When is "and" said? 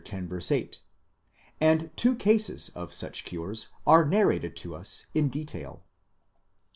1.61-1.91